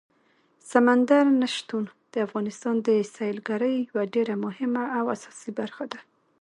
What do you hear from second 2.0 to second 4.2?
د افغانستان د سیلګرۍ یوه